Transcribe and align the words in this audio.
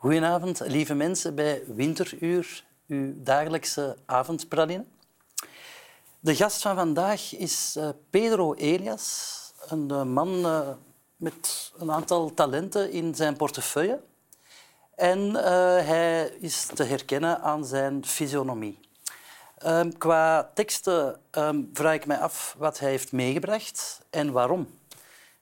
Goedenavond, 0.00 0.60
lieve 0.60 0.94
mensen 0.94 1.34
bij 1.34 1.62
Winteruur, 1.66 2.64
uw 2.86 3.12
dagelijkse 3.16 3.96
avondpraline. 4.06 4.84
De 6.20 6.34
gast 6.34 6.62
van 6.62 6.76
vandaag 6.76 7.36
is 7.36 7.74
uh, 7.78 7.88
Pedro 8.10 8.54
Elias, 8.54 9.52
een 9.68 9.88
uh, 9.92 10.02
man 10.02 10.38
uh, 10.38 10.68
met 11.16 11.72
een 11.78 11.92
aantal 11.92 12.34
talenten 12.34 12.90
in 12.90 13.14
zijn 13.14 13.36
portefeuille. 13.36 14.02
En 14.94 15.34
hij 15.84 16.26
is 16.26 16.66
te 16.66 16.84
herkennen 16.84 17.40
aan 17.40 17.64
zijn 17.64 18.06
fysionomie. 18.06 18.78
Um, 19.66 19.98
qua 19.98 20.50
teksten 20.54 21.20
um, 21.30 21.70
vraag 21.72 21.94
ik 21.94 22.06
mij 22.06 22.18
af 22.18 22.54
wat 22.58 22.78
hij 22.78 22.90
heeft 22.90 23.12
meegebracht 23.12 24.00
en 24.10 24.32
waarom. 24.32 24.79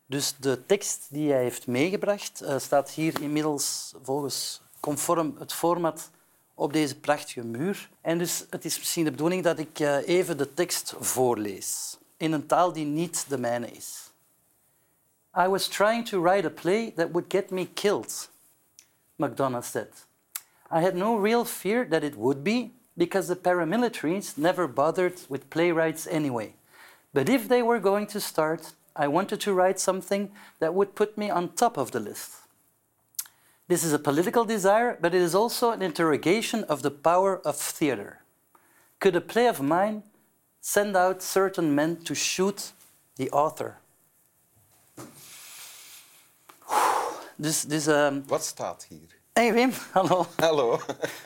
Dus 0.08 0.34
de 0.36 0.66
tekst 0.66 1.06
die 1.10 1.32
hij 1.32 1.42
heeft 1.42 1.66
meegebracht 1.66 2.42
uh, 2.42 2.58
staat 2.58 2.90
hier 2.90 3.20
inmiddels 3.20 3.94
volgens 4.02 4.62
conform 4.80 5.36
het 5.38 5.52
format 5.52 6.10
op 6.54 6.72
deze 6.72 6.98
prachtige 6.98 7.44
muur. 7.44 7.90
En 8.00 8.18
dus 8.18 8.46
het 8.50 8.64
is 8.64 8.78
misschien 8.78 9.04
de 9.04 9.10
bedoeling 9.10 9.44
dat 9.44 9.58
ik 9.58 9.78
uh, 9.78 10.08
even 10.08 10.36
de 10.36 10.54
tekst 10.54 10.94
voorlees 10.98 11.98
in 12.16 12.32
een 12.32 12.46
taal 12.46 12.72
die 12.72 12.84
niet 12.84 13.24
de 13.28 13.38
mijne 13.38 13.70
is. 13.70 14.10
I 15.36 15.46
was 15.46 15.68
trying 15.68 16.08
to 16.08 16.22
write 16.22 16.46
a 16.46 16.50
play 16.50 16.92
that 16.96 17.10
would 17.10 17.24
get 17.28 17.50
me 17.50 17.72
killed, 17.72 18.30
MacDonald 19.16 19.64
said. 19.64 19.88
I 20.72 20.80
had 20.80 20.94
no 20.94 21.20
real 21.20 21.44
fear 21.44 21.88
that 21.88 22.02
it 22.02 22.14
would 22.14 22.42
be, 22.42 22.70
because 22.94 23.28
the 23.28 23.36
paramilitaries 23.36 24.36
never 24.36 24.72
bothered 24.72 25.18
with 25.28 25.48
playwrights 25.48 26.06
anyway. 26.06 26.54
But 27.12 27.28
if 27.28 27.46
they 27.46 27.62
were 27.62 27.80
going 27.80 28.10
to 28.10 28.20
start, 28.20 28.74
I 28.98 29.06
wanted 29.06 29.40
to 29.40 29.52
write 29.52 29.78
something 29.78 30.32
that 30.58 30.74
would 30.74 30.96
put 30.96 31.16
me 31.16 31.30
on 31.30 31.50
top 31.50 31.78
of 31.78 31.92
the 31.92 32.00
list. 32.00 32.32
This 33.68 33.84
is 33.84 33.92
a 33.92 33.98
political 33.98 34.44
desire, 34.44 34.98
but 35.00 35.14
it 35.14 35.22
is 35.22 35.34
also 35.34 35.70
an 35.70 35.82
interrogation 35.82 36.64
of 36.64 36.82
the 36.82 36.90
power 36.90 37.40
of 37.46 37.56
theater. 37.56 38.22
Could 38.98 39.14
a 39.14 39.20
play 39.20 39.46
of 39.46 39.60
mine 39.60 40.02
send 40.60 40.96
out 40.96 41.22
certain 41.22 41.74
men 41.74 41.96
to 42.04 42.14
shoot 42.14 42.72
the 43.16 43.30
author? 43.30 43.78
Dus, 47.40 47.62
dus, 47.62 47.86
um... 47.86 48.24
Wat 48.26 48.44
staat 48.44 48.86
hier? 48.88 49.16
Hey 49.32 49.52
Wim, 49.52 49.72
hallo. 49.92 50.26
Hallo. 50.36 50.80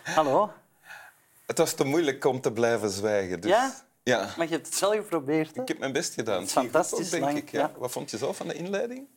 hallo. 0.04 0.52
Het 1.46 1.58
was 1.58 1.72
te 1.72 1.84
moeilijk 1.84 2.24
om 2.24 2.40
te 2.40 2.52
blijven 2.52 2.90
zwijgen. 2.90 3.40
Dus... 3.40 3.50
Ja? 3.50 3.74
Ja. 4.02 4.34
Maar 4.36 4.46
je 4.46 4.52
hebt 4.52 4.66
het 4.66 4.78
wel 4.80 4.92
geprobeerd. 4.92 5.54
Hè? 5.56 5.62
Ik 5.62 5.68
heb 5.68 5.78
mijn 5.78 5.92
best 5.92 6.14
gedaan. 6.14 6.48
Fantastisch 6.48 7.10
denk 7.10 7.22
lang, 7.22 7.36
ik. 7.36 7.50
Ja. 7.50 7.60
ja. 7.60 7.72
Wat 7.78 7.90
vond 7.90 8.10
je 8.10 8.18
zelf 8.18 8.36
van 8.36 8.48
de 8.48 8.54
inleiding? 8.54 9.08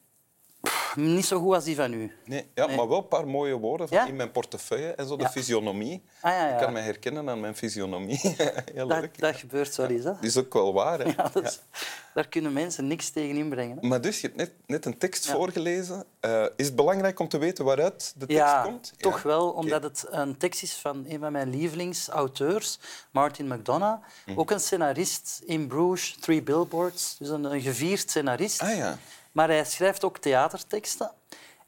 Niet 0.96 1.26
zo 1.26 1.40
goed 1.40 1.54
als 1.54 1.64
die 1.64 1.76
van 1.76 1.94
u. 1.94 2.12
Nee, 2.26 2.48
ja, 2.54 2.66
Nee. 2.66 2.76
maar 2.76 2.88
wel 2.88 2.98
een 2.98 3.08
paar 3.08 3.28
mooie 3.28 3.54
woorden 3.58 3.88
van 3.88 3.98
Ja? 3.98 4.06
in 4.08 4.16
mijn 4.16 4.32
portefeuille 4.32 4.88
en 4.92 5.08
zo 5.08 5.16
de 5.16 5.24
Ja. 5.24 5.30
fysionomie. 5.30 6.04
Ah, 6.22 6.32
ja. 6.32 6.50
Ik 6.52 6.58
kan 6.58 6.74
mij 6.74 6.82
herkennen 6.82 7.30
aan 7.30 7.40
mijn 7.40 7.56
fysionomie. 7.56 8.20
Heel 8.74 8.88
Dat, 8.88 9.00
leuk. 9.00 9.20
dat 9.20 9.36
gebeurt 9.36 9.76
wel 9.76 9.88
eens. 9.88 10.04
Hè? 10.04 10.14
Dat 10.14 10.24
is 10.24 10.38
ook 10.38 10.54
wel 10.54 10.74
waar. 10.74 11.00
Hè? 11.00 11.06
Ja, 11.18 11.32
Daar 12.14 12.28
kunnen 12.28 12.54
mensen 12.54 12.88
niks 12.88 13.10
tegen 13.10 13.36
inbrengen. 13.36 13.78
Hè? 13.82 13.88
Maar 13.88 14.02
dus, 14.02 14.22
je 14.22 14.28
hebt 14.28 14.40
net, 14.40 14.52
net 14.66 14.86
een 14.86 14.98
tekst 14.98 15.26
voorgelezen. 15.32 16.04
Eh, 16.20 16.46
is 16.56 16.66
het 16.66 16.76
belangrijk 16.76 17.20
om 17.20 17.28
te 17.28 17.38
weten 17.38 17.66
waaruit 17.66 18.14
de 18.18 18.26
tekst 18.26 18.42
Ja, 18.44 18.62
komt? 18.64 18.94
toch 18.98 19.16
Ja. 19.24 19.28
wel, 19.28 19.48
Oké. 19.50 19.58
omdat 19.58 19.84
het 19.84 20.06
een 20.10 20.38
tekst 20.38 20.64
is 20.64 20.74
van 20.74 21.06
een 21.08 21.20
van 21.20 21.32
mijn 21.32 21.50
lievelingsauteurs, 21.50 22.80
Martin 23.12 23.48
McDonough. 23.48 24.00
Ook 24.36 24.52
een 24.52 24.60
scenarist 24.60 25.42
in 25.46 25.68
Bruges, 25.68 26.18
Three 26.20 26.42
Billboards, 26.42 27.16
dus 27.20 27.30
een, 27.30 27.44
een 27.44 27.62
gevierd 27.62 28.10
scenarist. 28.10 28.62
Ah 28.62 28.76
ja. 28.78 28.98
Maar 29.36 29.48
hij 29.48 29.66
schrijft 29.66 30.04
ook 30.04 30.18
theaterteksten. 30.18 31.12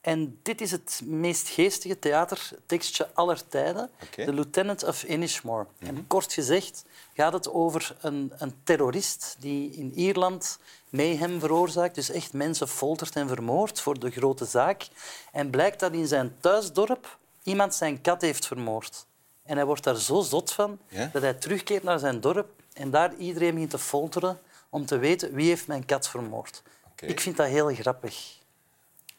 En 0.01 0.39
dit 0.43 0.61
is 0.61 0.71
het 0.71 1.01
meest 1.05 1.47
geestige 1.47 1.99
theatertekstje 1.99 3.07
aller 3.13 3.47
tijden. 3.47 3.89
The 4.11 4.33
Lieutenant 4.33 4.83
of 4.83 5.03
Inishmore. 5.03 5.65
En 5.79 6.07
kort 6.07 6.33
gezegd 6.33 6.85
gaat 7.13 7.33
het 7.33 7.51
over 7.51 7.95
een, 8.01 8.33
een 8.37 8.55
terrorist 8.63 9.35
die 9.39 9.71
in 9.71 9.93
Ierland 9.93 10.59
mayhem 10.89 11.39
veroorzaakt. 11.39 11.95
Dus 11.95 12.09
echt 12.09 12.33
mensen 12.33 12.67
foltert 12.67 13.15
en 13.15 13.27
vermoordt 13.27 13.81
voor 13.81 13.99
de 13.99 14.11
grote 14.11 14.45
zaak. 14.45 14.87
En 15.31 15.49
blijkt 15.49 15.79
dat 15.79 15.93
in 15.93 16.07
zijn 16.07 16.35
thuisdorp 16.39 17.17
iemand 17.43 17.75
zijn 17.75 18.01
kat 18.01 18.21
heeft 18.21 18.47
vermoord. 18.47 19.05
En 19.43 19.55
hij 19.55 19.65
wordt 19.65 19.83
daar 19.83 19.95
zo 19.95 20.21
zot 20.21 20.51
van 20.51 20.79
dat 21.11 21.21
hij 21.21 21.33
terugkeert 21.33 21.83
naar 21.83 21.99
zijn 21.99 22.21
dorp 22.21 22.49
en 22.73 22.91
daar 22.91 23.15
iedereen 23.15 23.53
begint 23.53 23.69
te 23.69 23.79
folteren 23.79 24.39
om 24.69 24.85
te 24.85 24.97
weten 24.97 25.33
wie 25.33 25.47
heeft 25.47 25.67
mijn 25.67 25.85
kat 25.85 26.09
vermoord. 26.09 26.63
Ik 27.01 27.19
vind 27.19 27.37
dat 27.37 27.47
heel 27.47 27.73
grappig. 27.75 28.35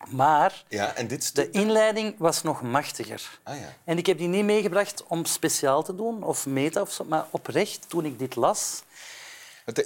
Maar 0.08 0.64
Ja, 0.68 0.94
en 0.94 1.06
dit 1.08 1.34
de 1.34 1.50
inleiding 1.50 2.14
was 2.18 2.42
nog 2.42 2.62
machtiger. 2.62 3.40
Ah 3.42 3.56
ja. 3.60 3.74
En 3.84 3.98
ik 3.98 4.06
heb 4.06 4.18
die 4.18 4.28
niet 4.28 4.44
meegebracht 4.44 5.04
om 5.06 5.24
speciaal 5.24 5.82
te 5.82 5.94
doen 5.94 6.22
of 6.22 6.46
meta 6.46 6.80
of 6.80 6.92
zo, 6.92 7.04
maar 7.04 7.26
oprecht, 7.30 7.84
toen 7.88 8.04
ik 8.04 8.18
dit 8.18 8.36
las... 8.36 8.82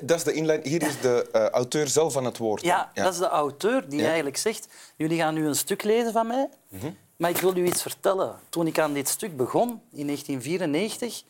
Dat 0.02 0.10
is 0.16 0.25
de 0.25 0.32
inleiding. 0.32 0.69
Hier 0.69 0.88
is 0.88 1.00
de 1.00 1.28
eh, 1.32 1.47
auteur 1.48 1.88
zelf 1.88 2.16
aan 2.16 2.25
het 2.25 2.38
woord. 2.38 2.62
Ja, 2.62 2.91
dat 2.94 3.12
is 3.12 3.19
de 3.19 3.28
auteur 3.28 3.88
die 3.88 4.04
eigenlijk 4.06 4.36
zegt... 4.36 4.69
Jullie 4.97 5.19
gaan 5.19 5.34
nu 5.34 5.47
een 5.47 5.56
stuk 5.56 5.82
lezen 5.82 6.12
van 6.12 6.26
mij, 6.26 6.48
Mhm. 6.69 6.91
maar 7.16 7.31
ik 7.31 7.36
wil 7.36 7.56
u 7.56 7.64
iets 7.66 7.82
vertellen. 7.82 8.38
Toen 8.48 8.66
ik 8.66 8.78
aan 8.78 8.92
dit 8.92 9.08
stuk 9.08 9.36
begon, 9.36 9.69
in 9.92 10.06
1994, 10.06 11.22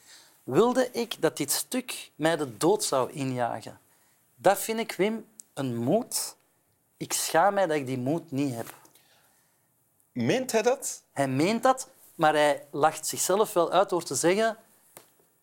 wilde 0.43 0.89
ik 0.93 1.15
dat 1.21 1.37
dit 1.37 1.51
stuk 1.53 2.11
mij 2.15 2.37
de 2.37 2.57
dood 2.57 2.85
zou 2.85 3.13
injagen. 3.13 3.79
Dat 4.37 4.59
vind 4.59 4.79
ik, 4.79 4.93
Wim, 4.93 5.25
een 5.55 5.77
moed. 5.77 6.37
Ik 7.03 7.13
schaam 7.13 7.55
mij 7.55 7.67
dat 7.67 7.77
ik 7.77 7.87
die 7.87 7.99
moed 7.99 8.31
niet 8.31 8.55
heb. 8.55 8.75
Meent 10.13 10.53
hij 10.53 10.63
dat? 10.63 11.03
Hij 11.13 11.29
meent 11.29 11.63
dat, 11.63 11.89
maar 12.15 12.33
hij 12.35 12.67
lacht 12.71 13.07
zichzelf 13.07 13.53
wel 13.53 13.73
uit 13.73 13.89
door 13.89 14.03
te 14.05 14.15
zeggen... 14.15 14.57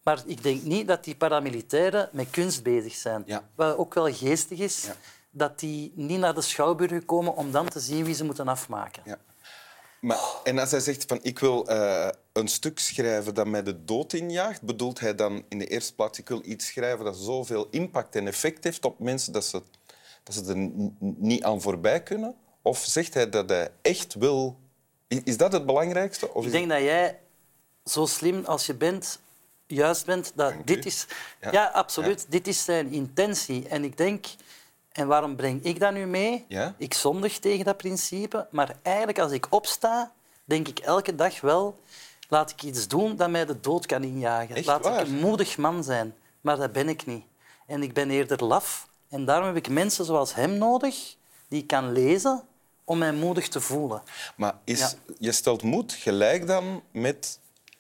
Maar 0.03 0.23
ik 0.25 0.43
denk 0.43 0.63
niet 0.63 0.87
dat 0.87 1.03
die 1.03 1.15
paramilitairen 1.15 2.09
met 2.11 2.29
kunst 2.29 2.63
bezig 2.63 2.93
zijn. 2.93 3.23
Ja. 3.25 3.49
Wat 3.55 3.77
ook 3.77 3.93
wel 3.93 4.13
geestig 4.13 4.59
is, 4.59 4.83
Ja. 4.83 4.95
dat 5.31 5.59
die 5.59 5.91
niet 5.95 6.19
naar 6.19 6.33
de 6.33 6.41
schouwburg 6.41 7.05
komen 7.05 7.35
om 7.35 7.51
dan 7.51 7.69
te 7.69 7.79
zien 7.79 8.05
wie 8.05 8.15
ze 8.15 8.23
moeten 8.25 8.47
afmaken. 8.47 9.03
Ja. 9.05 9.17
Maar, 10.01 10.19
en 10.43 10.59
als 10.59 10.71
hij 10.71 10.79
zegt 10.79 11.05
van 11.07 11.19
ik 11.21 11.39
wil 11.39 11.67
eh, 11.67 12.07
een 12.33 12.47
stuk 12.47 12.79
schrijven 12.79 13.33
dat 13.33 13.47
mij 13.47 13.63
de 13.63 13.85
dood 13.85 14.13
injaagt, 14.13 14.61
bedoelt 14.61 14.99
hij 14.99 15.15
dan 15.15 15.43
in 15.49 15.59
de 15.59 15.67
eerste 15.67 15.95
plaats 15.95 16.19
ik 16.19 16.27
wil 16.27 16.41
iets 16.45 16.65
schrijven 16.67 17.05
dat 17.05 17.17
zoveel 17.17 17.67
impact 17.71 18.15
en 18.15 18.27
effect 18.27 18.63
heeft 18.63 18.85
op 18.85 18.99
mensen 18.99 19.33
dat 19.33 19.45
ze, 19.45 19.61
dat 20.35 20.45
ze 20.45 20.51
er 20.51 20.69
niet 20.99 21.43
aan 21.43 21.61
voorbij 21.61 22.03
kunnen? 22.03 22.35
Of 22.61 22.77
zegt 22.77 23.13
hij 23.13 23.29
dat 23.29 23.49
hij 23.49 23.71
echt 23.81 24.13
wil... 24.13 24.57
Is 25.07 25.37
dat 25.37 25.51
het 25.51 25.65
belangrijkste? 25.65 26.33
Of 26.33 26.45
Ik 26.45 26.51
denk 26.51 26.69
dat 26.69 26.81
jij, 26.81 27.19
zo 27.85 28.05
slim 28.05 28.45
als 28.45 28.65
je 28.65 28.73
bent, 28.73 29.19
juist 29.67 30.05
bent 30.05 30.31
dat 30.35 30.51
Dank 30.51 30.67
dit 30.67 30.85
u. 30.85 30.87
is... 30.87 31.07
Ja. 31.41 31.51
Ja, 31.51 31.65
absoluut. 31.65 32.25
Dit 32.29 32.47
is 32.47 32.63
zijn 32.63 32.91
intentie. 32.91 33.67
En 33.67 33.83
ik 33.83 33.97
denk... 33.97 34.25
En 34.91 35.07
waarom 35.07 35.35
breng 35.35 35.63
ik 35.63 35.79
dat 35.79 35.93
nu 35.93 36.05
mee? 36.05 36.45
Ja? 36.47 36.75
Ik 36.77 36.93
zondig 36.93 37.39
tegen 37.39 37.65
dat 37.65 37.77
principe. 37.77 38.47
Maar 38.51 38.75
eigenlijk, 38.81 39.19
als 39.19 39.31
ik 39.31 39.47
opsta, 39.49 40.11
denk 40.45 40.67
ik 40.67 40.79
elke 40.79 41.15
dag 41.15 41.41
wel... 41.41 41.79
Laat 42.31 42.51
ik 42.51 42.63
iets 42.63 42.87
doen 42.87 43.15
dat 43.15 43.29
mij 43.29 43.45
de 43.45 43.59
dood 43.59 43.85
kan 43.85 44.03
injagen. 44.03 44.55
Echt 44.55 44.65
laat 44.65 44.83
waar? 44.83 45.01
ik 45.01 45.07
een 45.07 45.19
moedig 45.19 45.57
man 45.57 45.83
zijn. 45.83 46.15
Maar 46.41 46.57
dat 46.57 46.71
ben 46.71 46.89
ik 46.89 47.05
niet. 47.05 47.23
En 47.65 47.83
ik 47.83 47.93
ben 47.93 48.09
eerder 48.09 48.43
laf. 48.45 48.88
En 49.09 49.25
daarom 49.25 49.47
heb 49.47 49.55
ik 49.55 49.69
mensen 49.69 50.05
zoals 50.05 50.35
hem 50.35 50.57
nodig, 50.57 51.15
die 51.47 51.61
ik 51.61 51.67
kan 51.67 51.91
lezen, 51.91 52.43
om 52.83 52.97
mij 52.97 53.13
moedig 53.13 53.47
te 53.47 53.61
voelen. 53.61 54.01
Maar 54.35 54.55
is, 54.63 54.79
Ja. 54.79 54.91
je 55.17 55.31
stelt 55.31 55.63
moed 55.63 55.93
gelijk 55.93 56.47
dan 56.47 56.81
met 56.91 57.39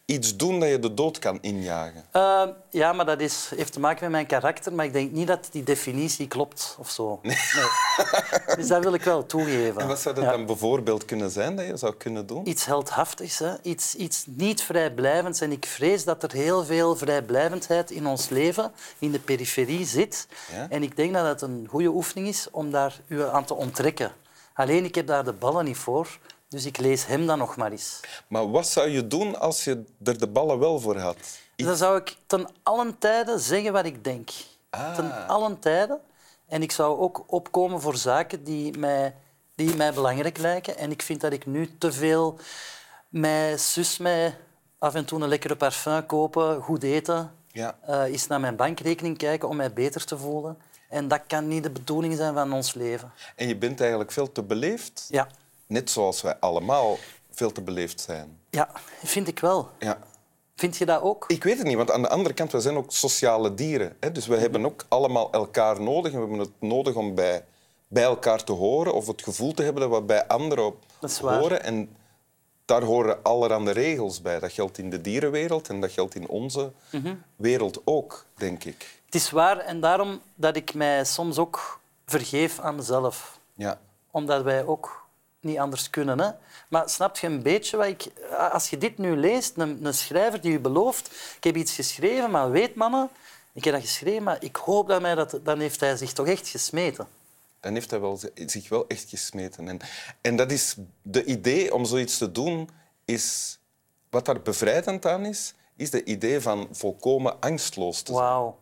iets 0.09 0.35
doen 0.37 0.59
dat 0.59 0.69
je 0.69 0.79
de 0.79 0.93
dood 0.93 1.19
kan 1.19 1.37
injagen? 1.41 2.03
Uh, 2.13 2.43
ja, 2.69 2.93
maar 2.93 3.05
dat 3.05 3.19
is, 3.21 3.51
heeft 3.55 3.73
te 3.73 3.79
maken 3.79 4.01
met 4.01 4.11
mijn 4.11 4.25
karakter. 4.25 4.73
Maar 4.73 4.85
ik 4.85 4.93
denk 4.93 5.11
niet 5.11 5.27
dat 5.27 5.47
die 5.51 5.63
definitie 5.63 6.27
klopt 6.27 6.75
of 6.79 6.89
zo. 6.89 7.19
Nee. 7.21 7.37
Dus 8.57 8.67
dat 8.67 8.83
wil 8.83 8.93
ik 8.93 9.03
wel 9.03 9.25
toegeven. 9.25 9.81
En 9.81 9.87
wat 9.87 9.99
zou 9.99 10.15
dat 10.15 10.23
Ja. 10.23 10.31
dan 10.31 10.45
bijvoorbeeld 10.45 11.05
kunnen 11.05 11.31
zijn 11.31 11.55
dat 11.55 11.65
je 11.65 11.77
zou 11.77 11.93
kunnen 11.95 12.25
doen? 12.27 12.47
Iets 12.49 12.65
heldhaftigs, 12.65 13.39
hè? 13.39 13.53
Iets, 13.61 13.95
iets 13.95 14.23
niet 14.27 14.61
vrijblijvends. 14.63 15.41
En 15.41 15.51
ik 15.51 15.65
vrees 15.65 16.03
dat 16.03 16.23
er 16.23 16.31
heel 16.31 16.65
veel 16.65 16.95
vrijblijvendheid 16.95 17.91
in 17.91 18.05
ons 18.07 18.29
leven, 18.29 18.71
in 18.99 19.11
de 19.11 19.19
periferie, 19.19 19.85
zit. 19.85 20.27
Ja? 20.53 20.67
En 20.69 20.83
ik 20.83 20.95
denk 20.95 21.13
dat 21.13 21.25
het 21.25 21.41
een 21.41 21.67
goede 21.69 21.89
oefening 21.89 22.27
is 22.27 22.47
om 22.51 22.71
daar 22.71 22.99
u 23.07 23.23
aan 23.23 23.45
te 23.45 23.53
onttrekken. 23.53 24.11
Alleen, 24.53 24.85
ik 24.85 24.95
heb 24.95 25.07
daar 25.07 25.23
de 25.23 25.33
ballen 25.33 25.65
niet 25.65 25.77
voor. 25.77 26.17
Dus 26.49 26.65
ik 26.65 26.77
lees 26.77 27.05
hem 27.05 27.25
dan 27.25 27.37
nog 27.37 27.55
maar 27.55 27.71
eens. 27.71 27.99
Maar 28.27 28.51
wat 28.51 28.67
zou 28.67 28.89
je 28.89 29.07
doen 29.07 29.39
als 29.39 29.63
je 29.63 29.83
er 30.03 30.19
de 30.19 30.27
ballen 30.27 30.59
wel 30.59 30.79
voor 30.79 30.97
had? 30.97 31.17
Dan 31.55 31.75
zou 31.75 31.97
ik 31.97 32.15
ten 32.27 32.47
allen 32.63 32.97
tijde 32.97 33.39
zeggen 33.39 33.73
wat 33.73 33.85
ik 33.85 34.03
denk. 34.03 34.29
Ah. 34.69 34.95
Ten 34.95 35.27
allen 35.27 35.59
tijde. 35.59 35.99
En 36.47 36.61
ik 36.61 36.71
zou 36.71 36.99
ook 36.99 37.23
opkomen 37.27 37.81
voor 37.81 37.95
zaken 37.97 38.43
die 38.43 38.77
mij, 38.77 39.15
die 39.55 39.75
mij 39.75 39.93
belangrijk 39.93 40.37
lijken. 40.37 40.77
En 40.77 40.91
ik 40.91 41.01
vind 41.01 41.21
dat 41.21 41.31
ik 41.33 41.45
nu 41.45 41.77
te 41.77 41.91
veel 41.91 42.39
mij 43.09 43.57
zus 43.57 43.97
mij 43.97 44.37
af 44.77 44.95
en 44.95 45.05
toe 45.05 45.21
een 45.21 45.27
lekkere 45.29 45.55
parfum 45.55 46.05
kopen, 46.05 46.61
goed 46.61 46.83
eten, 46.83 47.31
Ja. 47.51 47.77
eh, 47.81 48.01
eens 48.03 48.27
naar 48.27 48.39
mijn 48.39 48.55
bankrekening 48.55 49.17
kijken 49.17 49.49
om 49.49 49.55
mij 49.55 49.73
beter 49.73 50.05
te 50.05 50.17
voelen. 50.17 50.57
En 50.89 51.07
dat 51.07 51.21
kan 51.27 51.47
niet 51.47 51.63
de 51.63 51.69
bedoeling 51.71 52.15
zijn 52.17 52.33
van 52.33 52.53
ons 52.53 52.73
leven. 52.73 53.11
En 53.35 53.47
je 53.47 53.55
bent 53.55 53.79
eigenlijk 53.79 54.11
veel 54.11 54.31
te 54.31 54.43
beleefd. 54.43 55.05
Ja, 55.09 55.27
Net 55.69 55.89
zoals 55.89 56.21
wij 56.21 56.35
allemaal 56.39 56.97
veel 57.31 57.51
te 57.51 57.61
beleefd 57.61 58.01
zijn. 58.01 58.39
Ja, 58.49 58.69
vind 59.03 59.27
ik 59.27 59.39
wel. 59.39 59.69
Ja. 59.79 59.99
Vind 60.55 60.77
je 60.77 60.85
dat 60.85 61.01
ook? 61.01 61.25
Ik 61.27 61.43
weet 61.43 61.57
het 61.57 61.67
niet, 61.67 61.75
want 61.75 61.91
aan 61.91 62.01
de 62.01 62.09
andere 62.09 62.33
kant, 62.35 62.51
we 62.51 62.59
zijn 62.59 62.77
ook 62.77 62.91
sociale 62.91 63.53
dieren. 63.53 63.95
Hè? 63.99 64.11
Dus 64.11 64.27
we 64.27 64.37
hebben 64.37 64.65
ook 64.65 64.85
allemaal 64.87 65.31
elkaar 65.31 65.81
nodig. 65.81 66.11
En 66.13 66.19
we 66.21 66.25
hebben 66.27 66.39
het 66.45 66.51
nodig 66.59 66.95
om 66.95 67.15
bij, 67.15 67.45
bij 67.87 68.03
elkaar 68.03 68.43
te 68.43 68.51
horen 68.51 68.93
of 68.93 69.07
het 69.07 69.21
gevoel 69.23 69.53
te 69.53 69.63
hebben 69.63 69.89
dat 69.89 69.99
we 69.99 70.05
bij 70.05 70.27
anderen 70.27 70.65
op 70.65 70.83
Dat 70.99 71.09
is 71.09 71.19
waar. 71.19 71.39
horen. 71.39 71.63
En 71.63 71.95
daar 72.65 72.83
horen 72.83 73.23
allerhande 73.23 73.71
regels 73.71 74.21
bij. 74.21 74.39
Dat 74.39 74.51
geldt 74.51 74.77
in 74.77 74.89
de 74.89 75.01
dierenwereld 75.01 75.69
en 75.69 75.81
dat 75.81 75.91
geldt 75.91 76.15
in 76.15 76.27
onze 76.27 76.71
Mhm. 76.91 77.15
wereld 77.35 77.81
ook, 77.85 78.25
denk 78.35 78.63
ik. 78.63 78.99
Het 79.05 79.15
is 79.15 79.29
waar 79.31 79.57
en 79.57 79.79
daarom 79.81 80.21
dat 80.35 80.55
ik 80.55 80.73
mij 80.73 81.05
soms 81.05 81.37
ook 81.37 81.79
vergeef 82.05 82.59
aan 82.59 82.75
mezelf. 82.75 83.39
Ja. 83.53 83.79
Omdat 84.11 84.43
wij 84.43 84.65
ook 84.65 84.98
niet 85.41 85.57
anders 85.57 85.89
kunnen. 85.89 86.19
Hè? 86.19 86.29
Maar 86.69 86.89
snap 86.89 87.17
je 87.17 87.27
een 87.27 87.41
beetje 87.41 87.77
wat 87.77 87.85
ik... 87.85 88.05
Als 88.51 88.69
je 88.69 88.77
dit 88.77 88.97
nu 88.97 89.15
leest, 89.15 89.57
een, 89.57 89.85
een 89.85 89.93
schrijver 89.93 90.41
die 90.41 90.51
u 90.53 90.59
belooft... 90.59 91.07
Ik 91.37 91.43
heb 91.43 91.55
iets 91.55 91.75
geschreven, 91.75 92.31
maar 92.31 92.51
weet 92.51 92.75
mannen... 92.75 93.09
Ik 93.53 93.63
heb 93.63 93.73
dat 93.73 93.83
geschreven, 93.83 94.23
maar 94.23 94.43
ik 94.43 94.55
hoop 94.55 94.87
dat 94.87 95.01
mij 95.01 95.15
dat... 95.15 95.39
Dan 95.43 95.59
heeft 95.59 95.79
hij 95.79 95.97
zich 95.97 96.13
toch 96.13 96.27
echt 96.27 96.47
gesmeten. 96.47 97.07
dan 97.59 97.73
heeft 97.73 97.89
hij 97.91 97.99
wel, 97.99 98.17
zi- 98.17 98.31
zich 98.45 98.69
wel 98.69 98.87
echt 98.87 99.09
gesmeten. 99.09 99.67
En, 99.67 99.79
en 100.21 100.35
dat 100.35 100.51
is 100.51 100.75
de 101.01 101.23
idee 101.25 101.73
om 101.73 101.85
zoiets 101.85 102.17
te 102.17 102.31
doen, 102.31 102.69
is 103.05 103.57
wat 104.09 104.25
daar 104.25 104.41
bevrijdend 104.41 105.05
aan 105.05 105.25
is, 105.25 105.53
is 105.75 105.89
de 105.89 106.03
idee 106.03 106.41
van 106.41 106.67
volkomen 106.71 107.39
angstloos 107.39 108.01
te 108.01 108.11
zijn. 108.13 108.23
Wauw. 108.25 108.59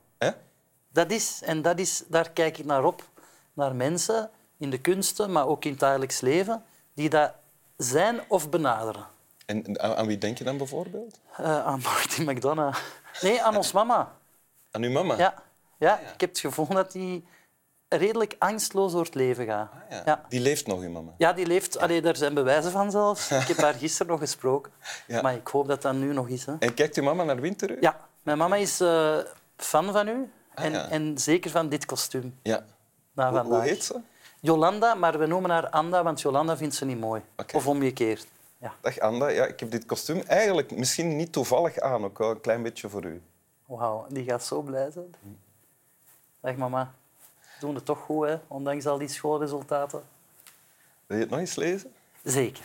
Dat 0.91 1.11
is, 1.11 1.39
en 1.43 1.61
dat 1.61 1.79
is, 1.79 2.03
daar 2.07 2.31
kijk 2.31 2.57
ik 2.57 2.65
naar 2.65 2.83
op. 2.83 3.09
Naar 3.53 3.75
mensen 3.75 4.29
in 4.57 4.69
de 4.69 4.77
kunsten, 4.77 5.31
maar 5.31 5.47
ook 5.47 5.65
in 5.65 5.71
het 5.71 5.79
dagelijks 5.79 6.21
leven, 6.21 6.63
die 6.93 7.09
dat 7.09 7.33
zijn 7.77 8.19
of 8.27 8.49
benaderen. 8.49 9.05
En 9.45 9.81
aan, 9.81 9.95
aan 9.95 10.07
wie 10.07 10.17
denk 10.17 10.37
je 10.37 10.43
dan 10.43 10.57
bijvoorbeeld? 10.57 11.19
Eh, 11.37 11.65
aan 11.65 11.79
Martin 11.93 12.25
McDonough. 12.25 12.79
Nee, 13.21 13.41
aan 13.41 13.55
ons 13.55 13.71
mama. 13.71 14.11
Aan 14.71 14.83
uw 14.83 14.91
mama? 14.91 15.17
Ja. 15.17 15.33
Ja, 15.79 15.99
ik 15.99 16.21
heb 16.21 16.29
het 16.29 16.39
gevoel 16.39 16.67
dat 16.67 16.91
die 16.91 17.27
redelijk 17.87 18.35
angstloos 18.39 18.91
door 18.91 19.03
het 19.03 19.15
leven 19.15 19.45
gaat. 19.45 19.69
Ah, 19.71 19.79
ja. 19.89 20.01
Ja. 20.05 20.25
Die 20.29 20.39
leeft 20.39 20.67
nog, 20.67 20.81
uw 20.81 20.89
mama. 20.89 21.11
Ja, 21.17 21.33
die 21.33 21.45
leeft. 21.45 21.77
Allee, 21.77 22.01
daar 22.01 22.15
zijn 22.15 22.33
bewijzen 22.33 22.71
van 22.71 22.91
zelfs. 22.91 23.31
Ik 23.41 23.47
heb 23.47 23.57
haar 23.57 23.73
gisteren 23.73 24.11
nog 24.11 24.19
gesproken. 24.19 24.71
Ja. 25.07 25.21
Maar 25.21 25.33
ik 25.33 25.47
hoop 25.47 25.67
dat 25.67 25.81
dat 25.81 25.93
nu 25.93 26.13
nog 26.13 26.27
is. 26.27 26.45
Hè. 26.45 26.55
En 26.59 26.73
kijkt 26.73 26.97
uw 26.97 27.03
mama 27.03 27.23
naar 27.23 27.41
Winteruur? 27.41 27.81
Ja, 27.81 27.99
mijn 28.23 28.37
mama 28.37 28.55
is 28.55 28.79
eh, 28.79 29.17
fan 29.57 29.91
van 29.91 30.07
u. 30.07 30.31
En, 30.53 30.71
ja. 30.71 30.89
en 30.89 31.17
zeker 31.17 31.51
van 31.51 31.69
dit 31.69 31.85
kostuum. 31.85 32.39
Ja. 32.43 32.65
Hoe, 33.15 33.39
hoe 33.39 33.61
heet 33.61 33.83
ze? 33.83 33.99
Jolanda, 34.39 34.93
maar 34.95 35.19
we 35.19 35.25
noemen 35.25 35.49
haar 35.49 35.69
Anda, 35.69 36.03
want 36.03 36.21
Jolanda 36.21 36.57
vindt 36.57 36.75
ze 36.75 36.85
niet 36.85 36.99
mooi. 36.99 37.21
Of 37.53 37.67
omgekeerd. 37.67 38.27
Ja. 38.57 38.73
Dag 38.81 38.99
Anda. 38.99 39.27
Ja, 39.27 39.45
ik 39.45 39.59
heb 39.59 39.71
dit 39.71 39.85
kostuum 39.85 40.21
eigenlijk 40.27 40.71
misschien 40.71 41.15
niet 41.15 41.31
toevallig 41.31 41.79
aan, 41.79 42.03
ook 42.03 42.17
wel 42.17 42.29
een 42.29 42.41
klein 42.41 42.63
beetje 42.63 42.89
voor 42.89 43.03
u. 43.05 43.21
Wauw, 43.65 44.05
die 44.09 44.23
gaat 44.23 44.43
zo 44.45 44.61
blij 44.61 44.91
zijn. 44.91 45.15
Dag 46.41 46.55
mama. 46.55 46.93
We 47.39 47.65
doen 47.65 47.75
het 47.75 47.85
toch 47.85 47.99
goed, 47.99 48.25
hè? 48.27 48.37
ondanks 48.47 48.85
al 48.85 48.97
die 48.97 49.07
schoolresultaten. 49.07 50.01
Wil 51.05 51.17
je 51.17 51.23
het 51.23 51.31
nog 51.31 51.39
eens 51.39 51.55
lezen? 51.55 51.93
Zeker. 52.23 52.63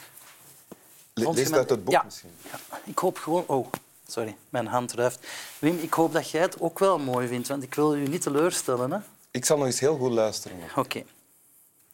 Le- 1.15 1.25
Lees 1.25 1.39
het 1.39 1.45
mijn- 1.49 1.61
uit 1.61 1.71
het 1.71 1.85
boek 1.85 1.95
Ja. 1.95 2.03
misschien. 2.03 2.31
Ja, 2.53 2.79
ik 2.85 2.99
hoop 2.99 3.19
gewoon... 3.19 3.45
Oh, 3.47 3.67
sorry, 4.09 4.37
mijn 4.49 4.67
hand 4.67 4.93
ruift. 4.93 5.27
Wim, 5.59 5.79
ik 5.79 5.93
hoop 5.95 6.13
dat 6.13 6.31
jij 6.31 6.41
het 6.41 6.61
ook 6.61 6.79
wel 6.79 6.99
mooi 6.99 7.29
vindt, 7.29 7.49
want 7.49 7.63
ik 7.63 7.75
wil 7.75 7.95
je 7.95 8.09
niet 8.09 8.23
teleurstellen. 8.23 8.91
Hè? 8.93 8.99
Ik 9.31 9.45
zal 9.45 9.57
nog 9.57 9.67
eens 9.67 9.81
heel 9.81 9.97
goed 9.97 10.11
luisteren. 10.13 10.57
Oké. 10.77 11.03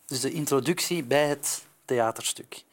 Dus 0.08 0.20
de 0.20 0.32
introductie 0.32 1.04
bij 1.04 1.26
het 1.26 1.64
theaterstuk. 1.84 2.64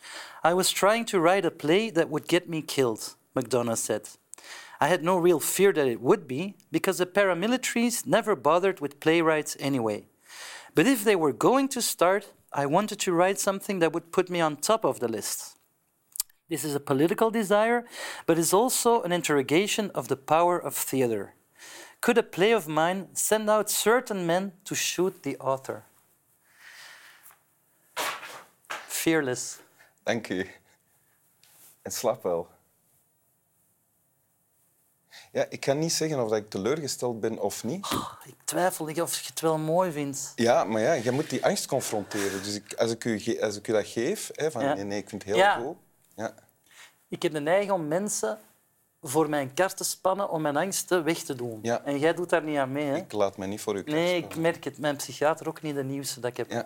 I 0.45 0.53
was 0.53 0.71
trying 0.71 1.05
to 1.09 1.19
write 1.19 1.45
a 1.45 1.49
play 1.49 1.91
that 1.91 2.07
would 2.07 2.29
get 2.29 2.47
me 2.47 2.61
killed, 2.61 3.17
McDonough 3.33 3.77
said. 3.77 4.17
I 4.81 4.87
had 4.87 5.01
no 5.01 5.17
real 5.17 5.39
fear 5.39 5.73
that 5.73 5.85
it 5.85 5.99
would 5.99 6.27
be, 6.27 6.55
because 6.69 6.97
the 6.97 7.05
paramilitaries 7.05 8.05
never 8.05 8.41
bothered 8.41 8.79
with 8.79 8.99
playwrights 8.99 9.57
anyway. 9.59 10.07
But 10.73 10.87
if 10.87 11.03
they 11.03 11.15
were 11.15 11.33
going 11.33 11.67
to 11.69 11.81
start, 11.81 12.31
I 12.53 12.65
wanted 12.65 12.99
to 12.99 13.11
write 13.11 13.39
something 13.39 13.79
that 13.79 13.91
would 13.91 14.11
put 14.11 14.29
me 14.29 14.39
on 14.39 14.55
top 14.55 14.85
of 14.85 14.99
the 14.99 15.09
list. 15.09 15.57
This 16.47 16.63
is 16.63 16.73
a 16.73 16.79
political 16.79 17.31
desire, 17.31 17.83
but 18.25 18.37
is 18.37 18.53
also 18.53 19.01
an 19.01 19.11
interrogation 19.11 19.91
of 19.93 20.07
the 20.07 20.17
power 20.17 20.57
of 20.57 20.73
theater. 20.73 21.33
Could 21.99 22.17
a 22.17 22.23
play 22.23 22.53
of 22.53 22.67
mine 22.67 23.07
send 23.13 23.49
out 23.49 23.69
certain 23.69 24.25
men 24.25 24.53
to 24.63 24.75
shoot 24.75 25.23
the 25.23 25.37
author? 25.37 25.83
Fearless. 29.09 29.57
Dank 30.03 30.29
u. 30.29 30.49
En 31.81 31.91
slaap 31.91 32.23
wel. 32.23 32.47
Ja, 35.31 35.45
ik 35.49 35.59
kan 35.59 35.79
niet 35.79 35.93
zeggen 35.93 36.23
of 36.23 36.29
dat 36.29 36.37
ik 36.37 36.49
teleurgesteld 36.49 37.19
ben 37.19 37.39
of 37.39 37.63
niet. 37.63 37.87
Ik 38.23 38.35
twijfel 38.45 38.85
niet 38.85 39.01
of 39.01 39.19
je 39.19 39.27
het 39.27 39.39
wel 39.41 39.57
mooi 39.57 39.91
vindt. 39.91 40.31
Ja, 40.35 40.63
maar 40.63 40.81
ja, 40.81 40.93
je 40.93 41.11
moet 41.11 41.29
die 41.29 41.45
angst 41.45 41.65
confronteren. 41.65 42.43
Dus 42.43 42.55
ik, 42.55 42.73
als, 42.73 42.91
ik 42.91 43.03
u, 43.03 43.19
ge- 43.19 43.41
als 43.41 43.57
ik 43.57 43.67
u 43.67 43.71
dat 43.73 43.87
geef, 43.87 44.29
hè, 44.33 44.51
van 44.51 44.63
Ja. 44.63 44.73
nee, 44.73 44.83
nee, 44.83 44.97
ik 44.99 45.09
vind 45.09 45.23
het 45.23 45.31
heel 45.31 45.41
Ja. 45.41 45.55
goed. 45.59 45.77
Ja. 46.15 46.33
Ik 47.07 47.21
heb 47.21 47.31
de 47.31 47.39
neiging 47.39 47.71
om 47.71 47.87
mensen 47.87 48.39
voor 49.01 49.29
mijn 49.29 49.53
kar 49.53 49.73
te 49.73 49.83
spannen 49.83 50.29
om 50.29 50.41
mijn 50.41 50.57
angsten 50.57 51.03
weg 51.03 51.17
te 51.17 51.35
doen. 51.35 51.59
Ja. 51.61 51.83
En 51.83 51.99
jij 51.99 52.13
doet 52.13 52.29
daar 52.29 52.43
niet 52.43 52.57
aan 52.57 52.71
mee. 52.71 52.85
Hè? 52.85 52.95
Ik 52.95 53.11
laat 53.11 53.37
me 53.37 53.45
niet 53.45 53.61
voor 53.61 53.75
u 53.77 53.83
Nee, 53.85 54.23
ik 54.23 54.35
merk 54.35 54.63
het. 54.63 54.77
Mijn 54.77 54.95
psychiater 54.95 55.47
ook 55.47 55.61
niet 55.61 55.75
de 55.75 55.83
nieuwste 55.83 56.19
dat 56.19 56.37
ik 56.37 56.37
heb. 56.37 56.65